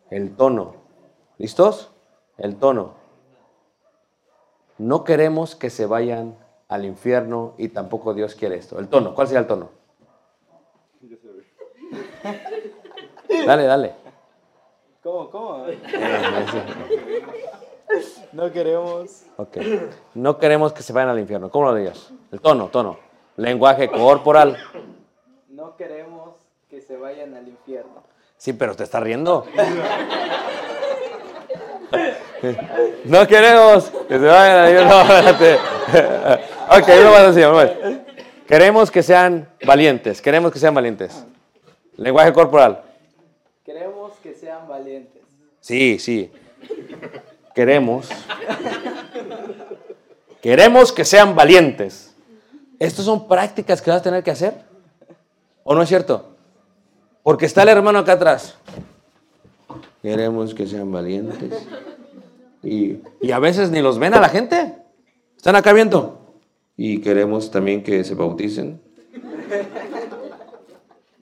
[0.10, 0.76] El tono.
[1.38, 1.92] ¿Listos?
[2.38, 2.96] El tono.
[4.78, 8.80] No queremos que se vayan al infierno y tampoco Dios quiere esto.
[8.80, 9.70] El tono, ¿cuál sería el tono?
[13.46, 13.96] Dale, dale.
[15.04, 15.30] ¿Cómo?
[15.30, 15.66] ¿Cómo?
[18.32, 19.24] No queremos.
[19.38, 19.58] Ok.
[20.14, 21.50] No queremos que se vayan al infierno.
[21.50, 22.12] ¿Cómo lo digas?
[22.32, 22.98] El tono, tono.
[23.38, 24.58] Lenguaje corporal.
[25.50, 26.36] No queremos
[26.70, 28.04] que se vayan al infierno.
[28.38, 29.46] Sí, pero te está riendo.
[33.06, 35.04] No queremos que se vayan al infierno.
[35.04, 36.78] No.
[36.78, 37.44] Ok, lo vas a decir.
[37.44, 38.06] vamos a ver.
[38.48, 40.22] Queremos que sean valientes.
[40.22, 41.26] Queremos que sean valientes.
[41.98, 42.82] Lenguaje corporal.
[43.66, 45.22] Queremos que sean valientes.
[45.60, 46.32] Sí, sí.
[47.54, 48.10] Queremos.
[50.42, 52.14] Queremos que sean valientes.
[52.80, 54.56] Estas son prácticas que vas a tener que hacer.
[55.64, 56.36] ¿O no es cierto?
[57.24, 58.56] Porque está el hermano acá atrás.
[60.02, 61.68] Queremos que sean valientes.
[62.64, 64.76] Y, y a veces ni los ven a la gente.
[65.38, 66.36] Están acá viendo.
[66.76, 68.82] Y queremos también que se bauticen.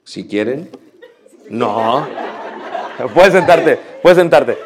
[0.04, 0.70] Si quieren.
[1.50, 2.06] No.
[3.14, 4.56] Puedes sentarte, puedes sentarte.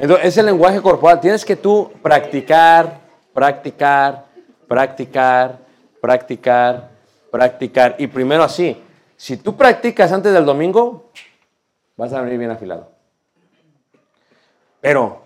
[0.00, 1.20] Entonces, es el lenguaje corporal.
[1.20, 3.00] Tienes que tú practicar,
[3.34, 4.24] practicar,
[4.66, 5.58] practicar,
[6.00, 6.90] practicar,
[7.30, 7.96] practicar.
[7.98, 8.82] Y primero así,
[9.18, 11.10] si tú practicas antes del domingo,
[11.98, 12.90] vas a venir bien afilado.
[14.80, 15.24] Pero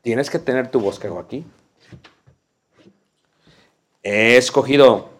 [0.00, 1.44] tienes que tener tu bosquejo aquí.
[4.02, 5.10] He escogido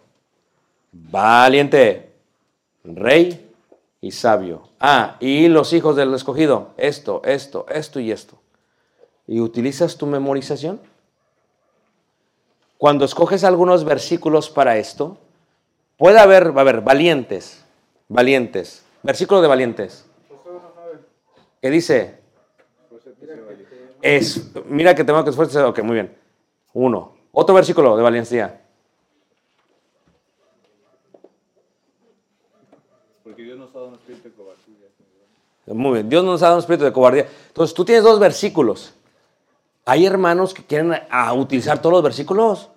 [0.90, 2.14] valiente,
[2.82, 3.46] rey
[4.00, 4.70] y sabio.
[4.80, 8.39] Ah, y los hijos del escogido, esto, esto, esto y esto.
[9.30, 10.80] ¿Y utilizas tu memorización?
[12.78, 15.18] Cuando escoges algunos versículos para esto,
[15.96, 17.64] puede haber, va a haber valientes,
[18.08, 20.04] valientes, versículo de valientes.
[21.62, 22.18] ¿Qué dice?
[24.02, 25.62] Es, mira que tengo que esforzarse.
[25.64, 26.18] Ok, muy bien.
[26.72, 27.12] Uno.
[27.30, 28.60] Otro versículo de valentía.
[33.22, 34.88] Porque Dios nos ha dado un espíritu de cobardía.
[35.66, 36.08] Muy bien.
[36.08, 37.28] Dios no nos ha dado un espíritu de cobardía.
[37.46, 38.94] Entonces, tú tienes dos versículos.
[39.84, 42.70] Hay hermanos que quieren a, utilizar todos los versículos.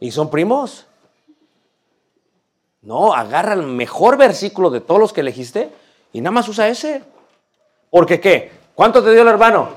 [0.00, 0.86] ¿Y son primos?
[2.82, 5.70] No, agarra el mejor versículo de todos los que elegiste
[6.12, 7.02] y nada más usa ese.
[7.90, 8.50] Porque qué?
[8.74, 9.68] ¿Cuánto te dio el hermano?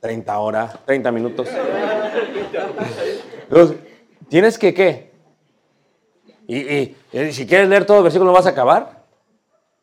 [0.00, 1.48] 30 horas, 30 minutos.
[3.42, 3.76] Entonces,
[4.28, 5.12] tienes que qué?
[6.48, 6.96] Y,
[7.32, 9.04] si quieres leer todo el versículo no vas a acabar.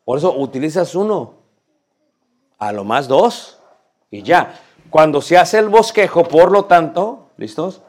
[0.04, 1.34] Por eso utilizas uno.
[2.58, 3.59] A lo más dos.
[4.10, 4.60] Y ya.
[4.90, 7.82] Cuando se hace el bosquejo, por lo tanto, ¿listos?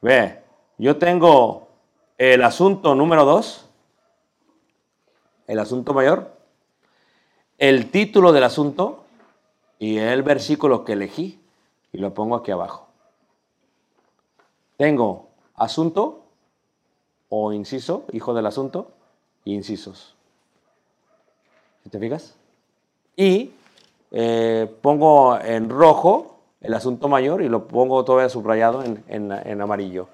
[0.00, 0.42] Ve,
[0.78, 1.68] yo tengo
[2.18, 3.68] el asunto número dos.
[5.46, 6.34] El asunto mayor.
[7.58, 9.04] El título del asunto
[9.78, 11.40] y el versículo que elegí
[11.92, 12.88] y lo pongo aquí abajo.
[14.76, 16.24] Tengo asunto
[17.28, 18.92] o inciso, hijo del asunto,
[19.44, 20.14] incisos.
[21.90, 22.34] ¿Te fijas?
[23.16, 23.52] Y
[24.18, 30.08] eh, pongo en rojo el asunto mayor y lo pongo todavía subrayado en, amarillo.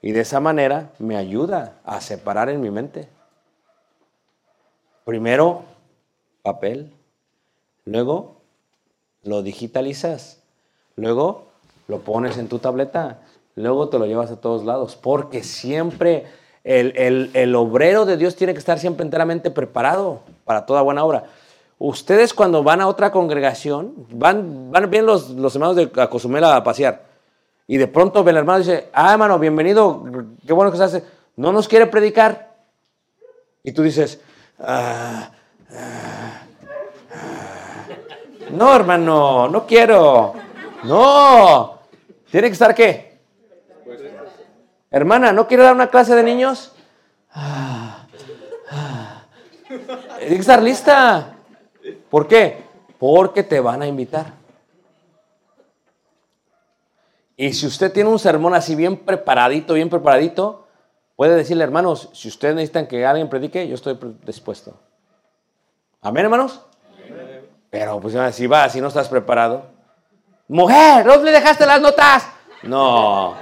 [0.00, 3.08] Y de esa manera me ayuda a separar en mi mente.
[5.04, 5.62] Primero,
[6.42, 6.94] papel.
[7.84, 8.36] Luego,
[9.24, 10.40] lo digitalizas.
[10.94, 11.48] Luego,
[11.88, 13.18] lo pones en tu tableta.
[13.56, 14.94] Luego te lo llevas a todos lados.
[14.94, 16.26] Porque siempre
[16.62, 21.24] el obrero de Dios tiene que estar siempre enteramente preparado para toda buena obra.
[21.78, 26.64] Ustedes cuando van a otra congregación, van, van bien los, los hermanos de Cozumel a
[26.64, 27.04] pasear.
[27.68, 30.04] Y de pronto el hermano dice, ah, hermano, bienvenido,
[30.44, 31.04] qué bueno que se hace.
[31.36, 32.48] No nos quiere predicar.
[33.62, 34.20] Y tú dices,
[34.58, 35.30] ah,
[35.70, 36.42] ah,
[37.14, 37.98] ah.
[38.50, 40.34] No, hermano, no quiero.
[40.82, 41.78] No.
[42.30, 43.18] ¿Tiene que estar qué?
[44.90, 46.72] Hermana, ¿no quiere dar una clase de niños?
[50.18, 51.37] Tiene que estar lista.
[52.10, 52.64] ¿Por qué?
[52.98, 54.32] Porque te van a invitar.
[57.36, 60.66] Y si usted tiene un sermón así bien preparadito, bien preparadito,
[61.14, 64.74] puede decirle, hermanos, si ustedes necesitan que alguien predique, yo estoy dispuesto.
[66.00, 66.60] Amén, hermanos.
[67.70, 69.66] Pero pues si vas, si no estás preparado.
[70.48, 72.26] Mujer, ¿dónde dejaste las notas?
[72.62, 73.34] No.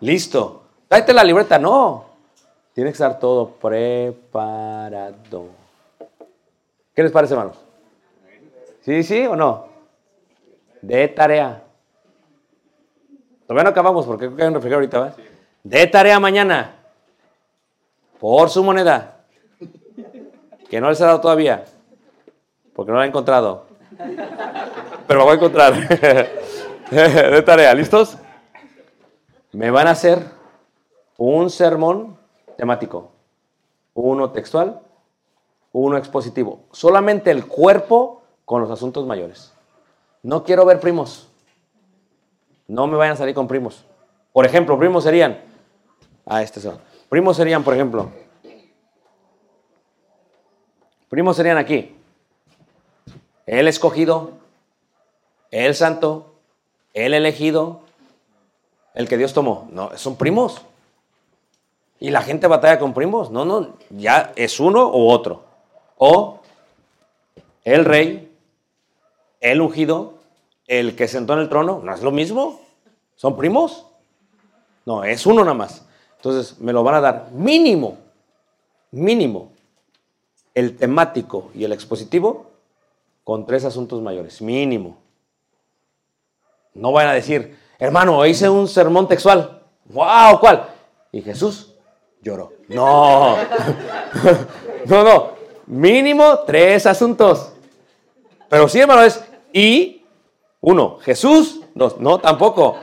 [0.00, 0.64] Listo.
[0.88, 1.58] Tráete la libreta.
[1.58, 2.04] No.
[2.74, 4.20] Tiene que estar todo preparado.
[7.00, 7.56] ¿Qué les parece, hermanos?
[8.82, 9.68] ¿Sí, sí o no?
[10.82, 11.62] De tarea.
[13.46, 15.14] Todavía no acabamos porque creo que hay un refrigerador ahorita, ¿va?
[15.64, 16.76] De tarea mañana.
[18.18, 19.24] Por su moneda.
[20.68, 21.64] Que no les he dado todavía.
[22.74, 23.64] Porque no la he encontrado.
[25.06, 25.72] Pero la voy a encontrar.
[26.90, 28.18] De tarea, ¿listos?
[29.52, 30.18] Me van a hacer
[31.16, 32.18] un sermón
[32.58, 33.10] temático.
[33.94, 34.82] Uno textual,
[35.72, 36.64] uno expositivo.
[36.72, 39.52] Solamente el cuerpo con los asuntos mayores.
[40.22, 41.28] No quiero ver primos.
[42.66, 43.84] No me vayan a salir con primos.
[44.32, 45.40] Por ejemplo, primos serían.
[46.26, 46.78] Ah, este son.
[47.08, 48.10] Primos serían, por ejemplo.
[51.08, 51.96] Primos serían aquí.
[53.46, 54.30] El escogido,
[55.50, 56.34] el santo,
[56.94, 57.80] el elegido,
[58.94, 59.68] el que Dios tomó.
[59.72, 60.62] No, son primos.
[61.98, 63.30] Y la gente batalla con primos.
[63.30, 65.49] No, no, ya es uno u otro.
[66.02, 66.40] O
[67.62, 68.34] el rey,
[69.38, 70.14] el ungido,
[70.66, 71.82] el que sentó en el trono.
[71.84, 72.58] No es lo mismo.
[73.16, 73.86] ¿Son primos?
[74.86, 75.86] No, es uno nada más.
[76.16, 77.98] Entonces me lo van a dar mínimo,
[78.92, 79.52] mínimo,
[80.54, 82.46] el temático y el expositivo
[83.22, 84.96] con tres asuntos mayores, mínimo.
[86.72, 89.62] No vayan a decir, hermano, hice un sermón textual.
[89.84, 90.40] ¡Wow!
[90.40, 90.66] ¿Cuál?
[91.12, 91.74] Y Jesús
[92.22, 92.54] lloró.
[92.68, 93.36] No,
[94.86, 95.39] no, no.
[95.70, 97.52] Mínimo tres asuntos.
[98.48, 100.02] Pero sí, hermano, es y
[100.60, 100.98] uno.
[101.00, 101.98] Jesús, dos.
[102.00, 102.76] No, tampoco.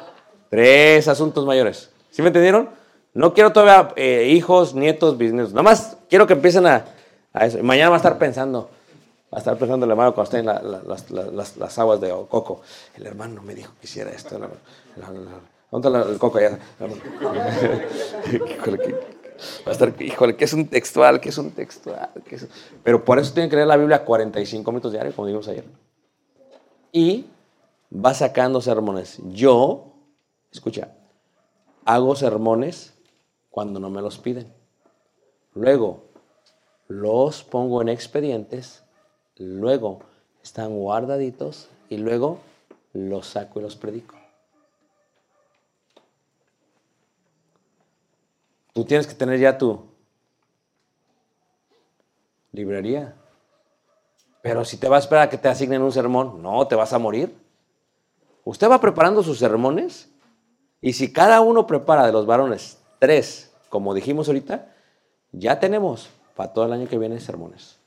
[0.50, 1.90] Tres asuntos mayores.
[2.12, 2.70] ¿Sí me entendieron?
[3.14, 5.52] No quiero todavía eh, hijos, nietos, bisnietos.
[5.52, 6.86] Nada más quiero que empiecen a,
[7.42, 7.62] eso.
[7.62, 8.70] Mañana va a estar pensando.
[9.34, 11.26] Va a estar pensando el hermano cuando la- las, la-
[11.58, 12.62] las- aguas de coco.
[12.96, 14.40] El hermano me dijo que hiciera esto.
[14.40, 14.48] La-
[14.96, 15.32] la- la-
[15.70, 16.38] ¿Dónde está la- el coco?
[16.38, 16.58] Allá.
[19.66, 22.10] Va a estar, híjole, que es un textual, que es un textual.
[22.28, 22.48] que es-
[22.84, 25.66] Pero por eso tienen que leer la Biblia 45 minutos diarios, como dijimos ayer.
[26.92, 27.26] Y
[27.94, 29.20] va sacando sermones.
[29.30, 29.94] Yo,
[30.52, 30.90] escucha,
[31.86, 32.94] hago sermones
[33.50, 34.52] cuando no me los piden.
[35.54, 36.04] Luego,
[36.88, 38.84] los pongo en expedientes,
[39.38, 40.00] luego
[40.44, 42.40] están guardaditos y luego
[42.94, 44.16] los saco y los predico.
[48.78, 49.88] Tú tienes que tener ya tu
[52.52, 53.16] librería.
[54.44, 56.94] Pero si te vas a esperar a que te asignen un sermón, no, te vas
[56.94, 57.36] a morir.
[58.44, 60.12] Usted va preparando sus sermones
[60.80, 64.72] y si cada uno prepara de los varones tres, como dijimos ahorita,
[65.32, 67.80] ya tenemos para todo el año que viene sermones.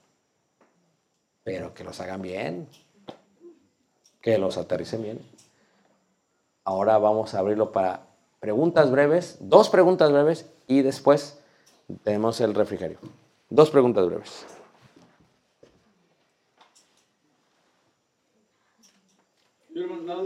[1.44, 2.66] Pero que los hagan bien,
[4.20, 5.20] que los aterricen bien.
[6.64, 8.08] Ahora vamos a abrirlo para
[8.40, 11.36] preguntas breves, dos preguntas breves y después
[12.04, 12.98] tenemos el refrigerio.
[13.50, 14.46] Dos preguntas breves.
[19.74, 20.22] Nada,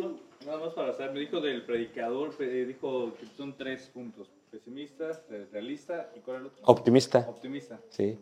[0.59, 5.47] más- para saber, me dijo del predicador, eh, dijo que son tres puntos, pesimista, re-
[5.53, 6.63] realista y ¿cuál es el otro?
[6.67, 7.19] Optimista.
[7.29, 7.79] Optimista.
[7.89, 8.19] Sí.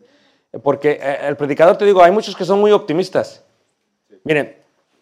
[0.61, 3.43] Porque eh, el predicador, te digo, hay muchos que son muy optimistas.
[4.23, 4.55] Miren,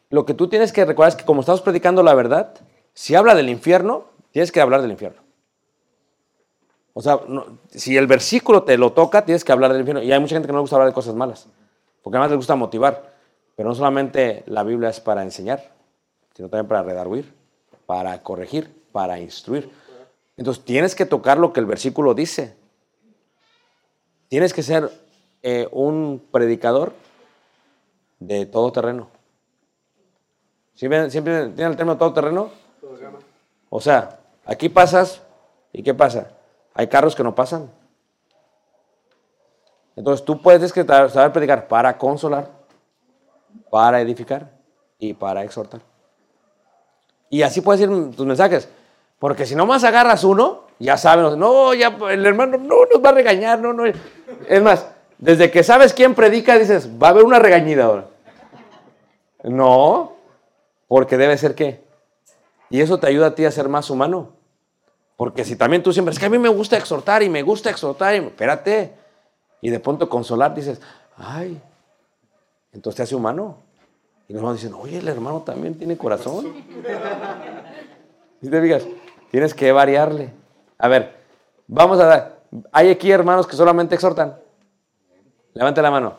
[0.10, 2.56] lo que tú tienes que recordar es que como estamos predicando la verdad,
[2.94, 5.22] si habla del infierno, tienes que hablar del infierno.
[6.94, 10.02] O sea, no- si el versículo te lo toca, tienes que hablar del infierno.
[10.04, 11.48] Y hay mucha gente que no le gusta hablar de cosas malas,
[12.02, 13.12] porque además les gusta motivar.
[13.56, 15.72] Pero no solamente la Biblia es para enseñar,
[16.36, 17.34] sino también para redarguir,
[17.86, 19.70] para corregir, para instruir.
[20.38, 22.56] Entonces tienes que tocar lo que el versículo dice.
[24.30, 24.90] Tienes que ser
[25.44, 26.94] eh, un predicador
[28.20, 29.10] de todo terreno.
[30.74, 32.50] ¿Siempre, siempre tiene el término todo terreno?
[33.70, 35.22] O sea, aquí pasas
[35.74, 36.32] y ¿qué pasa?
[36.74, 37.70] Hay carros que no pasan.
[39.96, 42.50] Entonces tú puedes saber predicar para consolar,
[43.70, 44.52] para edificar
[44.98, 45.82] y para exhortar.
[47.30, 48.70] Y así puedes ir tus mensajes.
[49.20, 53.14] Porque si nomás agarras uno, ya saben, no, ya el hermano no nos va a
[53.14, 53.84] regañar, no, no.
[53.86, 54.88] Es más,
[55.22, 58.08] Desde que sabes quién predica, dices, va a haber una regañida ahora.
[59.44, 60.14] No,
[60.88, 61.84] porque debe ser qué.
[62.72, 64.30] Y eso te ayuda a ti a ser más humano.
[65.22, 67.70] Porque si también tú siempre, es que a mí me gusta exhortar y me gusta
[67.70, 68.92] exhortar, y espérate.
[69.62, 70.82] Y de pronto consolar dices,
[71.16, 71.62] ay,
[72.72, 73.58] entonces te hace humano.
[74.28, 76.52] Y los hermanos dicen, oye, el hermano también tiene corazón.
[78.42, 78.88] ¿Sí te fijas?
[79.30, 80.34] Tienes que variarle.
[80.80, 81.16] A ver,
[81.68, 82.40] vamos a dar.
[82.72, 84.40] Hay aquí hermanos que solamente exhortan.
[85.54, 86.16] Levante la mano.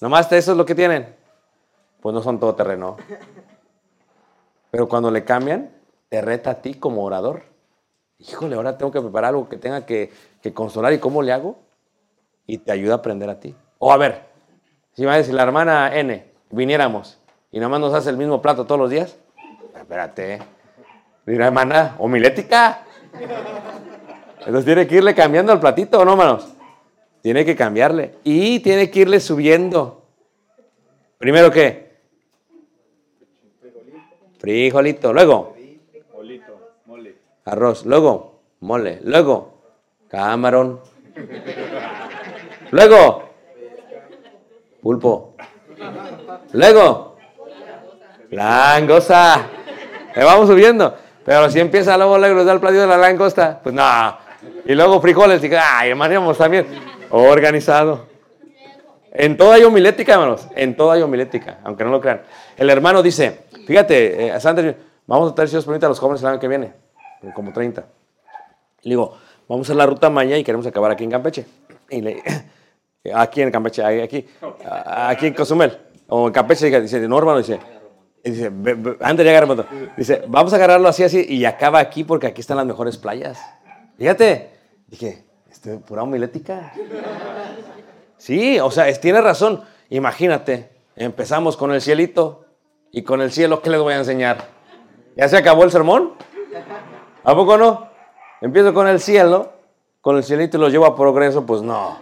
[0.00, 1.16] Nomás eso es lo que tienen.
[2.00, 2.96] Pues no son todo terreno.
[4.70, 5.72] Pero cuando le cambian,
[6.08, 7.49] te reta a ti como orador.
[8.20, 10.10] Híjole, ahora tengo que preparar algo que tenga que,
[10.52, 10.92] consolar.
[10.92, 11.58] ¿Y cómo le hago?
[12.46, 13.54] Y te ayuda a aprender a ti.
[13.78, 14.22] O a ver,
[14.92, 17.18] si, me- si la hermana N viniéramos
[17.50, 19.16] y nada más nos hace el mismo plato todos los días,
[19.74, 20.40] espérate.
[21.26, 22.84] Mira, hermana, homilética.
[24.40, 26.48] Entonces tiene que irle cambiando el platito, ¿o no, hermanos?
[27.22, 28.16] Tiene que cambiarle.
[28.24, 30.02] Y tiene que irle subiendo.
[31.18, 31.90] Primero, ¿qué?
[34.38, 35.12] Frijolito.
[35.12, 35.54] Luego.
[37.50, 37.84] Arroz.
[37.84, 39.00] Luego, mole.
[39.02, 39.54] Luego,
[40.08, 40.80] camarón.
[42.70, 43.24] Luego,
[44.80, 45.34] pulpo.
[46.52, 47.16] Luego,
[48.30, 49.48] langosta.
[50.14, 50.94] Le vamos subiendo.
[51.24, 54.18] Pero si empieza luego, luego nos da el platillo de la langosta, pues no.
[54.64, 56.66] Y luego frijoles, y ay, hermanos, también.
[57.10, 58.06] Organizado.
[59.12, 60.46] En toda hay homilética, hermanos.
[60.54, 62.22] En toda hay homilética, aunque no lo crean.
[62.56, 64.74] El hermano dice, fíjate, eh, Sandra,
[65.06, 66.72] vamos a traer, si os permite, a los jóvenes el año que viene.
[67.34, 67.84] Como 30.
[68.82, 69.16] Le digo,
[69.48, 71.46] vamos a la ruta Maya y queremos acabar aquí en Campeche.
[71.90, 72.22] Y le,
[73.14, 74.26] aquí en Campeche, aquí,
[74.86, 75.76] aquí en Cozumel.
[76.08, 77.60] O en Campeche, dice, no, hermano, dice,
[78.24, 79.64] dice, "Ve- ve- ande, ya agarra,
[79.96, 83.38] Dice, vamos a agarrarlo así, así, y acaba aquí porque aquí están las mejores playas.
[83.96, 84.50] Fíjate.
[84.88, 86.72] Dije, este, pura homilética.
[88.16, 89.62] Sí, o sea, tiene razón.
[89.88, 92.44] Imagínate, empezamos con el cielito
[92.92, 94.48] y con el cielo, ¿qué les voy a enseñar?
[95.16, 96.12] ¿Ya se acabó el sermón?
[97.22, 97.88] ¿A poco no?
[98.40, 99.52] Empiezo con el cielo,
[100.00, 101.98] con el cielito y lo llevo a progreso, pues no.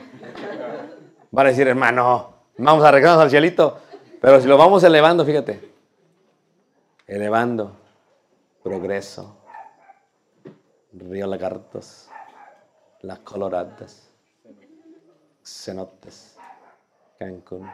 [1.31, 3.79] Van a decir, hermano, vamos a regresarnos al cielito.
[4.21, 5.73] Pero si lo vamos elevando, fíjate.
[7.07, 7.73] Elevando,
[8.63, 9.37] progreso,
[10.93, 12.09] Río Lagartos,
[13.01, 14.11] Las Coloradas,
[15.43, 16.37] Cenotes,
[17.19, 17.69] Cancún,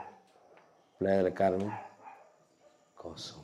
[0.98, 1.72] Playa del Carmen,
[2.94, 3.43] Cozumel.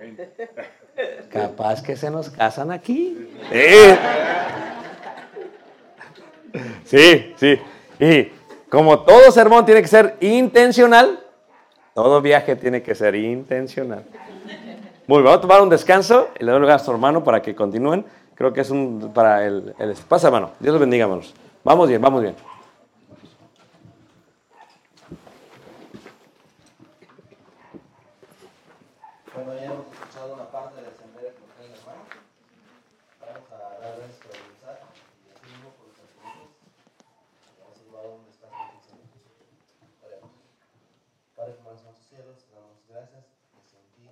[1.32, 3.30] Capaz que se nos casan aquí.
[6.84, 7.34] Sí.
[7.36, 7.60] Sí.
[7.98, 8.24] Y
[8.68, 11.20] como todo sermón tiene que ser intencional,
[11.94, 14.04] todo viaje tiene que ser intencional.
[15.06, 17.42] Muy bien, vamos a tomar un descanso y le doy lugar a su hermano para
[17.42, 18.04] que continúen.
[18.34, 20.52] Creo que es un para el, el pasa hermano.
[20.60, 21.34] Dios los bendiga, hermanos.
[21.62, 22.34] Vamos bien, vamos bien.
[29.34, 32.02] Bueno, ya hemos escuchado una parte del sendero que nos trae el hermano.
[33.20, 34.80] Vamos a dar gracias por regresar
[35.26, 36.56] y así mismo por los atributos.
[37.60, 39.32] Vamos a tomar un descanso de 15 minutos.
[40.04, 40.30] Oremos.
[41.36, 43.24] Padre que moras en los damos gracias
[43.56, 44.04] y sin ti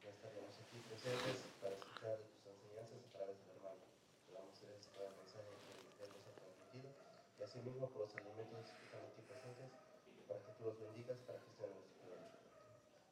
[0.00, 3.84] ya estaríamos aquí presentes para escuchar de tus enseñanzas a través del hermano.
[4.24, 6.88] Te damos gracias por el mensaje que él nos ha transmitido
[7.36, 9.76] y así mismo por los alimentos que están aquí presentes
[10.24, 12.32] para que tú los bendigas para que nuestro gloria.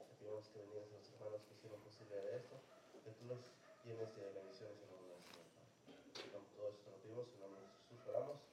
[0.01, 2.57] Te pedimos que bendigas a los hermanos que hicieron posible de esto,
[3.05, 3.43] que tú los
[3.85, 5.21] llenes de bendiciones del Señor.
[5.29, 6.49] Padre.
[6.57, 8.52] Todo esto lo pedimos en nombre de Jesús, oramos.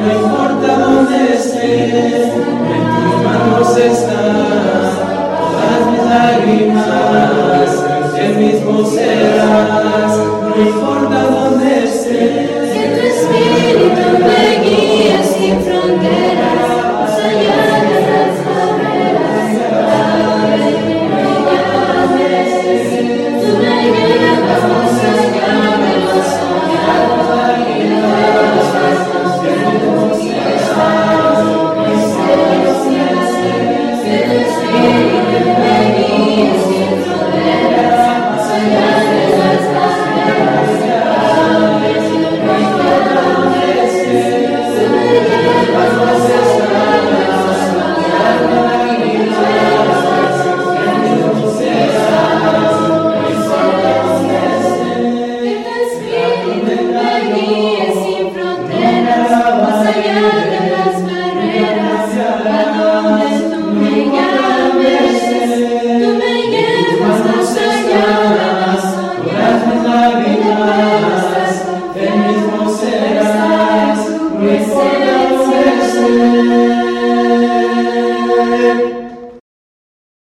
[0.00, 4.88] No importa dónde estés, en tus manos estás.
[5.60, 7.70] Las mis lágrimas,
[8.16, 10.12] en ti mismo serás.
[10.16, 16.63] No importa dónde estés, en tu espíritu me guías sin fronteras.